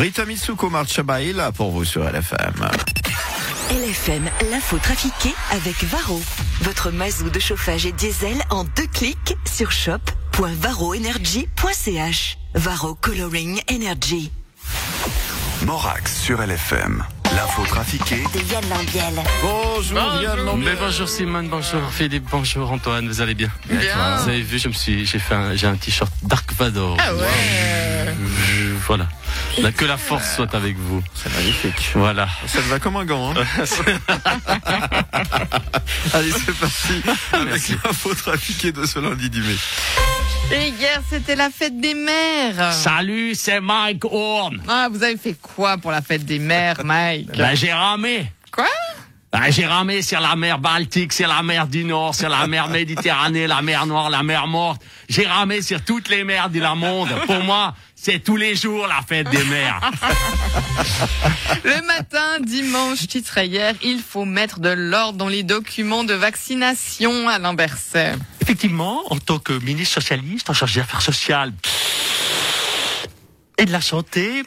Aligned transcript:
Rita 0.00 0.24
Mitsuko 0.24 0.70
Marchaba 0.70 1.20
est 1.20 1.34
là 1.34 1.52
pour 1.52 1.72
vous 1.72 1.84
sur 1.84 2.02
LFM. 2.02 2.70
LFM, 3.70 4.30
l'info 4.50 4.78
trafiquée 4.78 5.34
avec 5.50 5.84
Varro. 5.84 6.22
Votre 6.62 6.90
mazou 6.90 7.28
de 7.28 7.38
chauffage 7.38 7.84
et 7.84 7.92
diesel 7.92 8.38
en 8.48 8.64
deux 8.64 8.86
clics 8.86 9.36
sur 9.44 9.70
shop.varroenergy.ch. 9.70 12.38
Varro 12.54 12.94
Coloring 12.94 13.60
Energy. 13.70 14.32
Morax 15.66 16.18
sur 16.18 16.40
LFM. 16.40 17.04
L'info 17.36 17.66
trafiquée 17.66 18.24
De 18.32 18.40
Yann 18.50 18.64
Lambiel. 18.70 19.22
Bonjour, 19.42 19.98
Yann 20.22 20.38
Lambert. 20.46 20.64
Mais 20.64 20.76
bonjour 20.80 21.10
Simone, 21.10 21.50
bonjour 21.50 21.82
Philippe, 21.92 22.24
bonjour 22.30 22.72
Antoine, 22.72 23.06
vous 23.06 23.20
allez 23.20 23.34
bien? 23.34 23.50
Bien. 23.68 24.16
Vous 24.16 24.30
avez 24.30 24.40
vu, 24.40 24.58
je 24.58 24.68
me 24.68 24.72
suis, 24.72 25.04
j'ai 25.04 25.18
fait 25.18 25.36
j'ai 25.56 25.66
un 25.66 25.76
t-shirt 25.76 26.10
Dark 26.22 26.54
Vador. 26.54 26.96
Ah 26.98 27.14
ouais. 27.14 28.14
Voilà. 28.86 29.06
Là, 29.58 29.72
que 29.72 29.84
la 29.84 29.96
force 29.96 30.36
soit 30.36 30.54
avec 30.54 30.76
vous. 30.76 31.02
C'est 31.14 31.32
magnifique. 31.34 31.90
Voilà. 31.94 32.28
Ça 32.46 32.60
te 32.60 32.68
va 32.68 32.78
comme 32.78 32.96
un 32.96 33.04
gant, 33.04 33.30
hein 33.30 33.34
Allez, 36.14 36.32
c'est 36.32 36.58
parti 36.58 37.02
avec 37.32 37.68
l'info 37.68 38.14
trafiquée 38.14 38.72
de 38.72 38.86
ce 38.86 38.98
lundi 38.98 39.28
du 39.28 39.42
mai. 39.42 39.56
Et 40.52 40.68
hier, 40.68 41.00
c'était 41.08 41.36
la 41.36 41.50
fête 41.50 41.78
des 41.80 41.94
mères. 41.94 42.72
Salut, 42.72 43.34
c'est 43.34 43.60
Mike 43.60 44.04
Horn. 44.04 44.60
Ah, 44.66 44.88
vous 44.90 45.02
avez 45.02 45.16
fait 45.16 45.36
quoi 45.40 45.78
pour 45.78 45.90
la 45.90 46.02
fête 46.02 46.24
des 46.24 46.38
mères, 46.38 46.80
Mike? 46.84 47.36
Ben, 47.36 47.54
j'ai 47.54 47.72
ramé. 47.72 48.30
Quoi? 48.50 48.66
Ben, 49.32 49.48
j'ai 49.50 49.64
ramé 49.64 50.02
sur 50.02 50.18
la 50.18 50.34
mer 50.34 50.58
Baltique, 50.58 51.12
sur 51.12 51.28
la 51.28 51.40
mer 51.44 51.68
du 51.68 51.84
Nord, 51.84 52.16
sur 52.16 52.28
la 52.28 52.48
mer 52.48 52.68
Méditerranée, 52.68 53.46
la 53.46 53.62
mer 53.62 53.86
Noire, 53.86 54.10
la 54.10 54.24
mer 54.24 54.48
Morte. 54.48 54.82
J'ai 55.08 55.24
ramé 55.24 55.62
sur 55.62 55.84
toutes 55.84 56.08
les 56.08 56.24
mers 56.24 56.50
du 56.50 56.60
monde. 56.60 57.10
Pour 57.26 57.38
moi, 57.44 57.76
c'est 57.94 58.18
tous 58.18 58.36
les 58.36 58.56
jours 58.56 58.88
la 58.88 59.02
fête 59.02 59.30
des 59.30 59.44
mers. 59.44 59.80
Le 61.64 61.86
matin, 61.86 62.40
dimanche, 62.40 63.06
titrait 63.06 63.46
hier, 63.46 63.74
il 63.82 64.00
faut 64.00 64.24
mettre 64.24 64.58
de 64.58 64.70
l'ordre 64.70 65.18
dans 65.18 65.28
les 65.28 65.44
documents 65.44 66.02
de 66.02 66.14
vaccination, 66.14 67.28
Alain 67.28 67.54
Berset. 67.54 68.14
Effectivement, 68.40 69.02
en 69.12 69.18
tant 69.18 69.38
que 69.38 69.52
ministre 69.52 69.94
socialiste 69.94 70.50
en 70.50 70.54
charge 70.54 70.74
des 70.74 70.80
affaires 70.80 71.02
sociales 71.02 71.52
et 73.58 73.64
de 73.64 73.70
la 73.70 73.80
santé, 73.80 74.42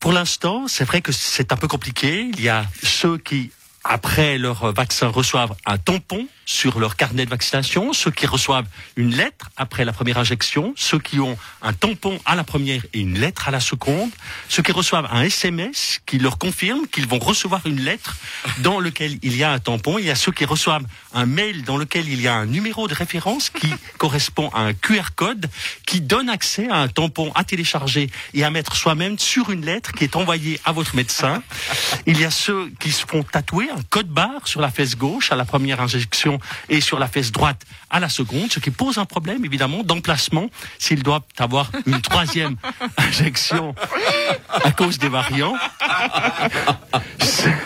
pour 0.00 0.12
l'instant, 0.12 0.68
c'est 0.68 0.84
vrai 0.84 1.02
que 1.02 1.12
c'est 1.12 1.52
un 1.52 1.56
peu 1.56 1.68
compliqué. 1.68 2.30
Il 2.32 2.40
y 2.40 2.48
a 2.48 2.64
ceux 2.82 3.18
qui, 3.18 3.50
après 3.84 4.38
leur 4.38 4.72
vaccin, 4.72 5.08
reçoivent 5.08 5.54
un 5.66 5.78
tampon 5.78 6.26
sur 6.46 6.78
leur 6.80 6.96
carnet 6.96 7.24
de 7.24 7.30
vaccination, 7.30 7.92
ceux 7.92 8.10
qui 8.10 8.26
reçoivent 8.26 8.66
une 8.96 9.14
lettre 9.14 9.50
après 9.56 9.84
la 9.84 9.92
première 9.92 10.18
injection, 10.18 10.74
ceux 10.76 10.98
qui 10.98 11.20
ont 11.20 11.36
un 11.62 11.72
tampon 11.72 12.18
à 12.24 12.34
la 12.34 12.44
première 12.44 12.84
et 12.92 13.00
une 13.00 13.18
lettre 13.18 13.48
à 13.48 13.50
la 13.50 13.60
seconde, 13.60 14.10
ceux 14.48 14.62
qui 14.62 14.72
reçoivent 14.72 15.08
un 15.10 15.22
SMS 15.22 16.00
qui 16.06 16.18
leur 16.18 16.38
confirme 16.38 16.86
qu'ils 16.86 17.06
vont 17.06 17.18
recevoir 17.18 17.66
une 17.66 17.80
lettre 17.80 18.16
dans 18.58 18.80
lequel 18.80 19.18
il 19.22 19.36
y 19.36 19.44
a 19.44 19.52
un 19.52 19.58
tampon. 19.58 19.98
Il 19.98 20.04
y 20.04 20.10
a 20.10 20.14
ceux 20.14 20.32
qui 20.32 20.44
reçoivent 20.44 20.84
un 21.14 21.26
mail 21.26 21.64
dans 21.64 21.76
lequel 21.76 22.08
il 22.08 22.20
y 22.20 22.28
a 22.28 22.34
un 22.34 22.46
numéro 22.46 22.88
de 22.88 22.94
référence 22.94 23.50
qui 23.50 23.72
correspond 23.98 24.50
à 24.50 24.60
un 24.60 24.74
QR 24.74 25.14
code 25.14 25.48
qui 25.86 26.00
donne 26.00 26.28
accès 26.28 26.68
à 26.68 26.76
un 26.76 26.88
tampon 26.88 27.32
à 27.34 27.44
télécharger 27.44 28.10
et 28.34 28.44
à 28.44 28.50
mettre 28.50 28.76
soi-même 28.76 29.18
sur 29.18 29.50
une 29.50 29.64
lettre 29.64 29.92
qui 29.92 30.04
est 30.04 30.16
envoyée 30.16 30.60
à 30.64 30.72
votre 30.72 30.96
médecin. 30.96 31.42
Il 32.06 32.20
y 32.20 32.24
a 32.24 32.30
ceux 32.30 32.70
qui 32.80 32.90
se 32.90 33.06
font 33.06 33.22
tatouer 33.22 33.70
un 33.70 33.82
code 33.90 34.08
barre 34.08 34.46
sur 34.46 34.60
la 34.60 34.70
fesse 34.70 34.96
gauche 34.96 35.32
à 35.32 35.36
la 35.36 35.44
première 35.44 35.80
injection 35.80 36.31
et 36.68 36.80
sur 36.80 36.98
la 36.98 37.06
fesse 37.08 37.32
droite 37.32 37.62
à 37.90 38.00
la 38.00 38.08
seconde, 38.08 38.50
ce 38.52 38.60
qui 38.60 38.70
pose 38.70 38.98
un 38.98 39.04
problème 39.04 39.44
évidemment 39.44 39.82
d'emplacement 39.82 40.48
s'ils 40.78 41.02
doivent 41.02 41.22
avoir 41.38 41.70
une 41.86 42.00
troisième 42.00 42.56
injection 42.96 43.74
à 44.50 44.70
cause 44.72 44.98
des 44.98 45.08
variants. 45.08 45.54
C'est- 47.20 47.56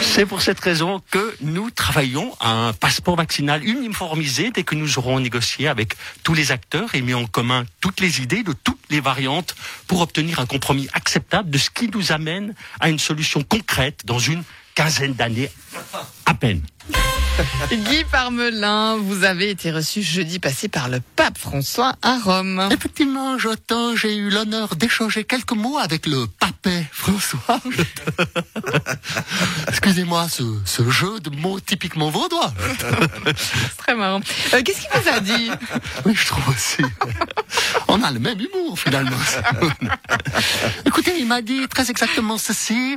C'est 0.00 0.26
pour 0.26 0.42
cette 0.42 0.60
raison 0.60 1.00
que 1.10 1.34
nous 1.40 1.70
travaillons 1.70 2.34
à 2.40 2.50
un 2.50 2.72
passeport 2.72 3.16
vaccinal 3.16 3.64
uniformisé 3.64 4.50
dès 4.50 4.62
que 4.62 4.74
nous 4.74 4.98
aurons 4.98 5.20
négocié 5.20 5.68
avec 5.68 5.94
tous 6.22 6.34
les 6.34 6.52
acteurs 6.52 6.94
et 6.94 7.00
mis 7.02 7.14
en 7.14 7.26
commun 7.26 7.64
toutes 7.80 8.00
les 8.00 8.20
idées 8.20 8.42
de 8.42 8.52
toutes 8.52 8.80
les 8.90 9.00
variantes 9.00 9.54
pour 9.86 10.00
obtenir 10.02 10.38
un 10.38 10.46
compromis 10.46 10.88
acceptable 10.92 11.50
de 11.50 11.58
ce 11.58 11.70
qui 11.70 11.88
nous 11.88 12.12
amène 12.12 12.54
à 12.80 12.88
une 12.90 12.98
solution 12.98 13.42
concrète 13.42 14.00
dans 14.04 14.18
une 14.18 14.42
quinzaine 14.74 15.14
d'années 15.14 15.50
à 16.26 16.34
peine. 16.34 16.62
Guy 17.70 18.04
Parmelin, 18.10 18.96
vous 18.96 19.24
avez 19.24 19.50
été 19.50 19.70
reçu 19.70 20.02
jeudi 20.02 20.38
passé 20.38 20.68
par 20.68 20.88
le 20.88 21.00
pape 21.16 21.38
François 21.38 21.94
à 22.02 22.18
Rome. 22.18 22.68
Effectivement, 22.70 23.38
Jotin, 23.38 23.94
j'ai 23.94 24.16
eu 24.16 24.30
l'honneur 24.30 24.76
d'échanger 24.76 25.24
quelques 25.24 25.52
mots 25.52 25.78
avec 25.78 26.06
le 26.06 26.26
papet 26.26 26.84
François. 26.92 27.60
Excusez-moi, 29.68 30.28
ce, 30.28 30.42
ce 30.64 30.88
jeu 30.90 31.20
de 31.20 31.30
mots 31.30 31.60
typiquement 31.60 32.10
vaudois. 32.10 32.52
C'est 33.36 33.76
très 33.76 33.94
marrant. 33.94 34.20
Euh, 34.54 34.62
Qu'est-ce 34.62 34.80
qu'il 34.80 35.00
vous 35.00 35.08
a 35.08 35.20
dit? 35.20 35.50
Oui, 36.04 36.14
je 36.14 36.26
trouve 36.26 36.48
aussi. 36.48 36.82
On 37.88 38.02
a 38.02 38.10
le 38.10 38.18
même 38.18 38.38
humour, 38.40 38.78
finalement. 38.78 39.16
Écoutez, 40.86 41.12
il 41.18 41.26
m'a 41.26 41.42
dit 41.42 41.68
très 41.68 41.90
exactement 41.90 42.38
ceci. 42.38 42.96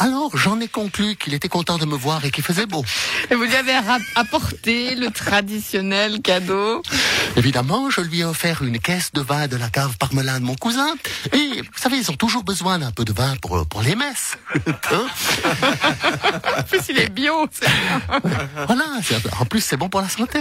Alors, 0.00 0.36
j'en 0.36 0.60
ai 0.60 0.68
conclu 0.68 1.16
qu'il 1.16 1.34
était 1.34 1.48
content 1.48 1.76
de 1.76 1.84
me 1.84 1.96
voir 1.96 2.24
et 2.24 2.30
qu'il 2.30 2.44
faisait 2.44 2.66
beau. 2.66 2.84
Et 3.30 3.34
vous 3.34 3.42
lui 3.42 3.54
avez 3.56 3.74
apporté 4.14 4.94
le 4.94 5.10
traditionnel 5.10 6.20
cadeau. 6.22 6.82
Évidemment, 7.36 7.90
je 7.90 8.00
lui 8.02 8.20
ai 8.20 8.24
offert 8.24 8.62
une 8.62 8.78
caisse 8.78 9.10
de 9.12 9.20
vin 9.20 9.48
de 9.48 9.56
la 9.56 9.68
cave 9.70 9.96
Parmelin 9.98 10.38
de 10.38 10.44
mon 10.44 10.54
cousin. 10.54 10.94
Et 11.32 11.62
vous 11.62 11.78
savez, 11.80 11.96
ils 11.96 12.10
ont 12.12 12.16
toujours 12.16 12.44
besoin 12.44 12.78
d'un 12.78 12.92
peu 12.92 13.04
de 13.04 13.12
vin 13.12 13.34
pour, 13.42 13.66
pour 13.66 13.82
les 13.82 13.96
messes. 13.96 14.36
Hein 14.92 15.06
En 16.58 16.62
plus, 16.62 16.80
il 16.90 16.98
est 17.00 17.08
bio. 17.08 17.46
c'est- 17.50 17.66
voilà, 18.66 18.84
en 19.40 19.44
plus 19.46 19.60
c'est 19.60 19.76
bon 19.76 19.88
pour 19.88 20.00
la 20.00 20.08
santé. 20.08 20.38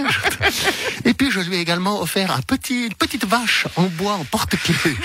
Et 1.05 1.13
puis 1.15 1.31
je 1.31 1.39
lui 1.39 1.55
ai 1.55 1.59
également 1.59 1.99
offert 2.01 2.31
un 2.31 2.41
petit, 2.41 2.85
une 2.85 2.93
petite 2.93 3.25
vache 3.25 3.65
en 3.75 3.83
bois 3.83 4.13
en 4.13 4.23
porte-clés. 4.25 4.95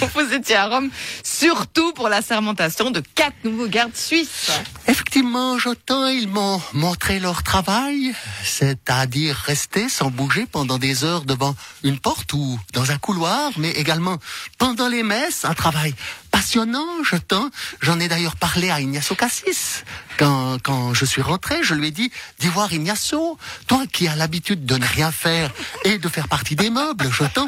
Vous 0.14 0.32
étiez 0.32 0.56
à 0.56 0.66
Rome, 0.68 0.88
surtout 1.22 1.92
pour 1.92 2.08
la 2.08 2.22
sermentation 2.22 2.90
de 2.90 3.02
quatre 3.14 3.36
nouveaux 3.44 3.68
gardes 3.82 3.96
suisses. 3.96 4.52
Effectivement, 4.86 5.58
Jotin, 5.58 6.08
ils 6.12 6.28
m'ont 6.28 6.60
montré 6.72 7.18
leur 7.18 7.42
travail, 7.42 8.14
c'est-à-dire 8.44 9.34
rester 9.34 9.88
sans 9.88 10.08
bouger 10.08 10.46
pendant 10.46 10.78
des 10.78 11.02
heures 11.02 11.24
devant 11.24 11.56
une 11.82 11.98
porte 11.98 12.32
ou 12.32 12.60
dans 12.74 12.92
un 12.92 12.98
couloir, 12.98 13.50
mais 13.56 13.70
également 13.70 14.18
pendant 14.56 14.86
les 14.86 15.02
messes, 15.02 15.44
un 15.44 15.54
travail 15.54 15.94
passionnant, 16.32 17.04
Jotin. 17.04 17.50
J'en 17.80 18.00
ai 18.00 18.08
d'ailleurs 18.08 18.34
parlé 18.34 18.70
à 18.70 18.80
Ignacio 18.80 19.14
Cassis. 19.14 19.84
Quand, 20.18 20.58
quand 20.62 20.94
je 20.94 21.04
suis 21.04 21.22
rentré, 21.22 21.62
je 21.62 21.74
lui 21.74 21.88
ai 21.88 21.90
dit 21.92 22.10
d'y 22.40 22.48
voir 22.48 22.72
Ignacio, 22.72 23.38
toi 23.68 23.84
qui 23.92 24.08
as 24.08 24.16
l'habitude 24.16 24.66
de 24.66 24.76
ne 24.76 24.84
rien 24.84 25.12
faire 25.12 25.52
et 25.84 25.98
de 25.98 26.08
faire 26.08 26.28
partie 26.28 26.56
des 26.56 26.70
meubles, 26.70 27.10
Jotin, 27.10 27.46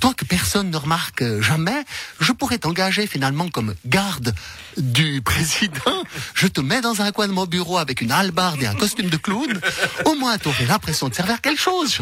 toi 0.00 0.14
que 0.14 0.24
personne 0.24 0.70
ne 0.70 0.76
remarque 0.76 1.24
jamais, 1.40 1.84
je 2.20 2.32
pourrais 2.32 2.58
t'engager 2.58 3.06
finalement 3.06 3.48
comme 3.48 3.74
garde 3.86 4.34
du 4.76 5.22
président. 5.22 6.04
Je 6.34 6.46
te 6.46 6.60
mets 6.60 6.80
dans 6.80 7.02
un 7.02 7.12
coin 7.12 7.28
de 7.28 7.32
mon 7.32 7.46
bureau 7.46 7.78
avec 7.78 8.00
une 8.00 8.12
hallebarde 8.12 8.62
et 8.62 8.66
un 8.66 8.74
costume 8.74 9.08
de 9.08 9.16
clown. 9.16 9.60
Au 10.04 10.14
moins, 10.14 10.38
tu 10.38 10.48
aurais 10.48 10.66
l'impression 10.66 11.08
de 11.08 11.14
servir 11.14 11.40
quelque 11.40 11.60
chose. 11.60 11.98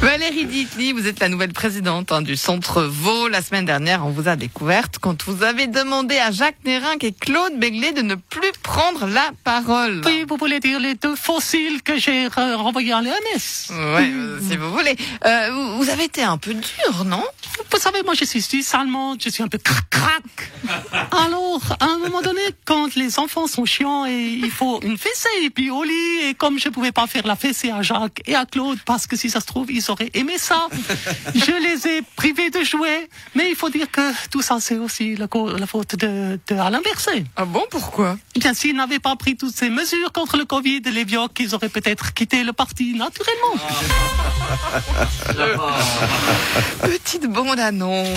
Valérie 0.00 0.44
Ditli, 0.44 0.92
vous 0.92 1.06
êtes 1.06 1.20
la 1.20 1.30
nouvelle 1.30 1.54
présidente 1.54 2.12
hein, 2.12 2.20
du 2.20 2.36
Centre 2.36 2.82
Vaux. 2.82 3.28
La 3.28 3.40
semaine 3.40 3.64
dernière, 3.64 4.04
on 4.04 4.10
vous 4.10 4.28
a 4.28 4.33
découverte 4.36 4.98
quand 5.00 5.22
vous 5.24 5.42
avez 5.42 5.66
demandé 5.66 6.18
à 6.18 6.30
Jacques 6.30 6.56
Nérinck 6.64 7.04
et 7.04 7.12
Claude 7.12 7.58
Béglé 7.58 7.92
de 7.92 8.02
ne 8.02 8.14
plus 8.14 8.52
prendre 8.62 9.06
la 9.06 9.30
parole. 9.44 10.02
Oui, 10.04 10.24
vous 10.28 10.36
voulez 10.36 10.60
dire 10.60 10.80
les 10.80 10.94
deux 10.94 11.16
fossiles 11.16 11.82
que 11.82 11.98
j'ai 11.98 12.28
re- 12.28 12.54
renvoyés 12.54 12.92
à 12.92 13.00
l'EMS 13.02 13.70
Ouais, 13.70 14.10
euh, 14.12 14.38
si 14.48 14.56
vous 14.56 14.70
voulez. 14.72 14.96
Euh, 15.24 15.50
vous- 15.52 15.78
vous 15.84 15.90
avez 15.90 16.04
été 16.04 16.22
un 16.22 16.38
peu 16.38 16.54
dur, 16.54 17.04
non? 17.04 17.24
Vous 17.70 17.78
savez, 17.78 18.02
moi 18.02 18.14
je 18.14 18.24
suis 18.24 18.42
suisse 18.42 18.74
allemande, 18.74 19.20
je 19.24 19.28
suis 19.30 19.42
un 19.42 19.48
peu 19.48 19.58
crac-crac. 19.58 20.22
Alors, 21.10 21.60
à 21.80 21.84
un 21.86 21.98
moment 21.98 22.22
donné, 22.22 22.40
quand 22.64 22.94
les 22.96 23.18
enfants 23.18 23.46
sont 23.46 23.64
chiants 23.64 24.06
et 24.06 24.12
il 24.42 24.50
faut 24.50 24.80
une 24.82 24.98
fessée 24.98 25.28
et 25.42 25.50
puis 25.50 25.70
au 25.70 25.82
lit, 25.84 26.20
et 26.28 26.34
comme 26.34 26.58
je 26.58 26.68
pouvais 26.68 26.92
pas 26.92 27.06
faire 27.06 27.26
la 27.26 27.36
fessée 27.36 27.70
à 27.70 27.82
Jacques 27.82 28.20
et 28.26 28.34
à 28.34 28.44
Claude, 28.46 28.78
parce 28.84 29.06
que 29.06 29.16
si 29.16 29.30
ça 29.30 29.40
se 29.40 29.46
trouve, 29.46 29.70
ils 29.70 29.90
auraient 29.90 30.10
aimé 30.14 30.34
ça, 30.38 30.68
je 31.34 31.52
les 31.62 31.86
ai 31.88 32.02
privés 32.16 32.50
de 32.50 32.62
jouets. 32.64 33.08
Mais 33.34 33.50
il 33.50 33.56
faut 33.56 33.70
dire 33.70 33.90
que 33.90 34.00
tout 34.30 34.42
ça, 34.42 34.58
c'est 34.60 34.78
aussi 34.78 35.16
la, 35.16 35.26
la 35.58 35.66
faute 35.66 35.96
de, 35.96 36.38
de 36.48 36.54
Alain 36.56 36.80
Berset. 36.82 37.24
Ah 37.36 37.44
bon, 37.44 37.62
pourquoi? 37.70 38.16
Eh 38.34 38.40
Bien, 38.40 38.54
s'ils 38.54 38.76
n'avaient 38.76 38.98
pas 39.00 39.16
pris 39.16 39.36
toutes 39.36 39.54
ces 39.54 39.70
mesures 39.70 40.12
contre 40.12 40.36
le 40.36 40.44
Covid 40.44 40.82
et 40.86 40.90
les 40.90 41.04
vioques, 41.04 41.38
ils 41.40 41.54
auraient 41.54 41.68
peut-être 41.68 42.14
quitté 42.14 42.44
le 42.44 42.52
parti 42.52 42.94
naturellement. 42.94 43.54
Petite 46.82 47.26
bande-annonce. 47.26 48.08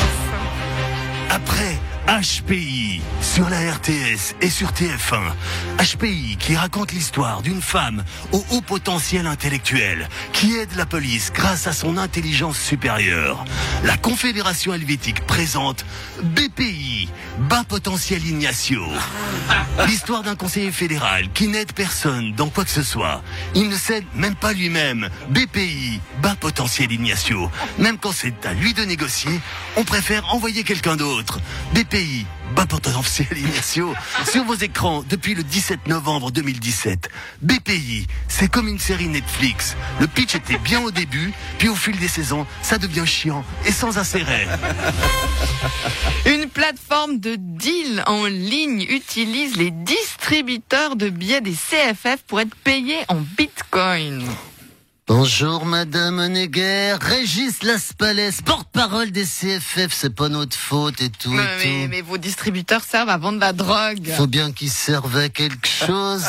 Après 1.30 1.67
HPI 2.08 3.02
sur 3.22 3.50
la 3.50 3.74
RTS 3.74 4.36
et 4.42 4.50
sur 4.50 4.70
TF1. 4.70 5.34
HPI 5.78 6.38
qui 6.40 6.56
raconte 6.56 6.94
l'histoire 6.94 7.42
d'une 7.42 7.62
femme 7.62 8.02
au 8.32 8.46
haut 8.52 8.62
potentiel 8.62 9.28
intellectuel 9.28 10.08
qui 10.32 10.56
aide 10.56 10.74
la 10.78 10.86
police 10.86 11.34
grâce 11.34 11.68
à 11.68 11.74
son 11.74 11.98
intelligence 11.98 12.58
supérieure. 12.58 13.44
La 13.84 13.98
Confédération 13.98 14.74
helvétique 14.74 15.26
présente 15.28 15.86
BPI, 16.24 17.10
bas 17.40 17.66
potentiel 17.68 18.26
Ignacio. 18.26 18.84
L'histoire 19.86 20.24
d'un 20.24 20.36
conseiller 20.36 20.72
fédéral 20.72 21.30
qui 21.34 21.50
n'aide 21.50 21.74
personne 21.74 22.32
dans 22.34 22.48
quoi 22.48 22.64
que 22.64 22.70
ce 22.72 22.84
soit. 22.84 23.22
Il 23.54 23.68
ne 23.68 23.76
cède 23.76 24.06
même 24.16 24.36
pas 24.36 24.54
lui-même. 24.54 25.10
BPI, 25.30 26.00
bas 26.22 26.38
potentiel 26.40 26.90
Ignacio. 26.92 27.52
Même 27.80 27.98
quand 27.98 28.14
c'est 28.14 28.46
à 28.46 28.54
lui 28.54 28.74
de 28.74 28.84
négocier, 28.86 29.42
on 29.76 29.84
préfère 29.84 30.34
envoyer 30.34 30.64
quelqu'un 30.64 30.96
d'autre. 30.96 31.40
BPI, 31.74 31.97
bas 32.56 32.66
potentiel 32.66 33.38
Ignacio. 33.38 33.94
Sur 34.30 34.44
vos 34.44 34.56
écrans 34.56 35.04
depuis 35.08 35.36
le 35.36 35.44
17 35.44 35.88
novembre 35.88 36.32
2017. 36.32 37.10
BPI, 37.42 38.08
c'est 38.28 38.50
comme 38.50 38.68
une 38.68 38.80
série 38.80 39.08
Netflix. 39.08 39.76
Le 40.00 40.08
pitch 40.08 40.36
était 40.36 40.58
bien 40.58 40.82
au 40.82 40.92
début, 40.92 41.34
puis 41.58 41.70
au 41.70 41.76
fil 41.76 41.98
des 41.98 42.08
saisons, 42.08 42.46
ça 42.62 42.78
devient 42.78 43.06
chiant 43.06 43.44
et 43.66 43.72
sans 43.72 43.98
intérêt. 43.98 44.48
Une 46.26 46.50
plateforme 46.50 47.20
de 47.20 47.36
deal 47.38 48.04
en 48.06 48.26
ligne 48.26 48.82
utilise 48.90 49.56
les 49.56 49.72
distributeurs 49.72 50.96
de 50.96 51.10
billets 51.10 51.42
des 51.42 51.54
CFF 51.56 52.22
pour 52.28 52.42
être 52.42 52.56
payés 52.64 53.04
en 53.08 53.18
bitcoin. 53.38 54.24
Bonjour 55.08 55.66
Madame 55.66 56.28
Neguer, 56.28 56.98
Régis 57.00 57.64
Laspalais, 57.64 58.32
porte-parole 58.44 59.12
des 59.12 59.24
CFF, 59.24 59.88
c'est 59.94 60.14
pas 60.14 60.28
notre 60.28 60.58
faute 60.58 61.00
et 61.00 61.10
tout 61.10 61.30
Mais, 61.32 61.44
et 61.44 61.46
mais- 61.46 61.64
tout. 61.86 61.90
mais 61.92 62.02
vos 62.02 62.18
distributeurs 62.18 62.84
servent 62.84 63.08
à 63.08 63.16
vendre 63.18 63.40
la 63.40 63.54
drogue. 63.54 64.06
Faut 64.18 64.28
bien 64.28 64.52
qu'ils 64.52 64.70
servent 64.70 65.16
à 65.16 65.30
quelque 65.30 65.66
chose. 65.88 66.26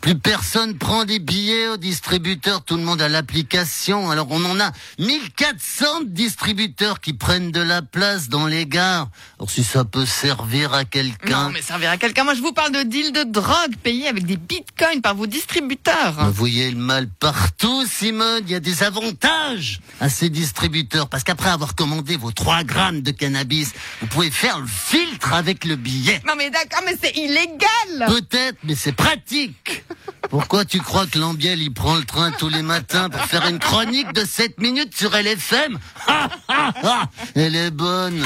Plus 0.00 0.14
personne 0.14 0.78
prend 0.78 1.04
des 1.04 1.18
billets 1.18 1.68
aux 1.68 1.76
distributeurs, 1.76 2.64
tout 2.64 2.76
le 2.78 2.82
monde 2.84 3.02
a 3.02 3.08
l'application. 3.10 4.10
Alors 4.10 4.28
on 4.30 4.42
en 4.46 4.58
a 4.60 4.72
1400 4.98 5.84
distributeurs 6.06 7.00
qui 7.00 7.12
prennent 7.12 7.50
de 7.50 7.60
la 7.60 7.82
place 7.82 8.30
dans 8.30 8.46
les 8.46 8.64
gares. 8.64 9.10
Alors 9.38 9.50
si 9.50 9.62
ça 9.62 9.84
peut 9.84 10.06
servir 10.06 10.72
à 10.72 10.86
quelqu'un. 10.86 11.44
Non, 11.44 11.50
mais 11.50 11.60
servir 11.60 11.90
à 11.90 11.98
quelqu'un. 11.98 12.24
Moi, 12.24 12.32
je 12.34 12.40
vous 12.40 12.52
parle 12.54 12.72
de 12.72 12.82
deal 12.82 13.12
de 13.12 13.24
drogue 13.24 13.76
payés 13.82 14.08
avec 14.08 14.24
des 14.24 14.38
bitcoins 14.38 15.02
par 15.02 15.14
vos 15.14 15.26
distributeurs. 15.26 16.14
Vous 16.18 16.32
voyez 16.32 16.70
le 16.70 16.78
mal 16.78 17.08
partout, 17.08 17.84
Simone. 18.06 18.44
Il 18.46 18.52
y 18.52 18.54
a 18.54 18.60
des 18.60 18.84
avantages 18.84 19.80
à 20.00 20.08
ces 20.08 20.28
distributeurs. 20.28 21.08
Parce 21.08 21.24
qu'après 21.24 21.50
avoir 21.50 21.74
commandé 21.74 22.16
vos 22.16 22.30
3 22.30 22.62
grammes 22.62 23.02
de 23.02 23.10
cannabis, 23.10 23.72
vous 24.00 24.06
pouvez 24.06 24.30
faire 24.30 24.60
le 24.60 24.66
filtre 24.66 25.32
avec 25.32 25.64
le 25.64 25.74
billet. 25.74 26.22
Non, 26.24 26.34
mais 26.36 26.50
d'accord, 26.50 26.82
mais 26.84 26.96
c'est 27.02 27.16
illégal. 27.16 28.06
Peut-être, 28.06 28.58
mais 28.62 28.76
c'est 28.76 28.92
pratique. 28.92 29.84
Pourquoi 30.30 30.64
tu 30.64 30.78
crois 30.78 31.06
que 31.06 31.18
Lambiel, 31.18 31.60
il 31.60 31.72
prend 31.72 31.96
le 31.96 32.04
train 32.04 32.30
tous 32.30 32.48
les 32.48 32.62
matins 32.62 33.10
pour 33.10 33.22
faire 33.22 33.46
une 33.48 33.58
chronique 33.58 34.12
de 34.12 34.24
7 34.24 34.60
minutes 34.60 34.96
sur 34.96 35.10
LFM 35.10 35.78
Ah, 36.06 36.28
ah, 36.48 36.72
ah 36.84 37.08
Elle 37.34 37.56
est 37.56 37.70
bonne. 37.70 38.24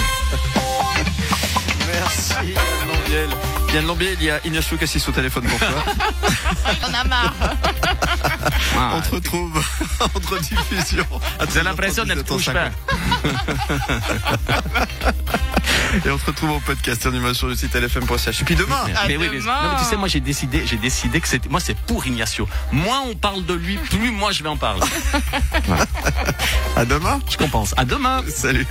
Merci 2.11 2.53
Yann 2.53 2.89
Lambiel. 2.89 3.29
Yann 3.75 3.87
Lambiel, 3.87 4.17
il 4.21 4.27
y 4.27 4.31
a 4.31 4.41
Ignacio 4.45 4.77
Cassis 4.77 5.07
au 5.09 5.13
téléphone 5.13 5.45
pour 5.45 5.59
toi. 5.59 5.69
On 6.89 6.95
a 6.95 7.05
marre. 7.05 7.35
On 8.95 9.01
te 9.01 9.15
retrouve 9.15 9.65
entre 10.01 10.39
diffusion. 10.41 11.07
J'ai 11.53 11.63
l'impression 11.63 12.05
d'être 12.05 12.27
couche-pain. 12.27 12.71
Et 16.05 16.11
on 16.11 16.19
te 16.19 16.27
retrouve 16.27 16.51
au 16.51 16.61
podcast 16.61 17.05
animation 17.07 17.49
du 17.49 17.57
site 17.57 17.75
lfm.ch. 17.75 18.41
Et 18.41 18.45
puis 18.45 18.57
demain, 18.57 18.81
À 18.97 19.07
mais 19.09 19.17
oui, 19.17 19.29
mais, 19.33 19.39
non, 19.39 19.53
mais 19.73 19.79
tu 19.79 19.85
sais, 19.85 19.97
moi 19.97 20.09
j'ai 20.09 20.21
décidé, 20.21 20.65
j'ai 20.65 20.77
décidé 20.77 21.21
que 21.21 21.27
c'était, 21.29 21.49
moi 21.49 21.59
c'est 21.61 21.77
pour 21.77 22.07
Ignacio. 22.07 22.49
Moins 22.73 23.01
on 23.09 23.15
parle 23.15 23.45
de 23.45 23.55
lui, 23.55 23.77
plus 23.77 24.11
moi 24.11 24.31
je 24.33 24.43
vais 24.43 24.49
en 24.49 24.57
parler. 24.57 24.83
à 26.77 26.85
demain. 26.85 27.21
Je 27.29 27.37
compense. 27.37 27.75
À 27.77 27.85
demain. 27.85 28.23
Salut. 28.29 28.67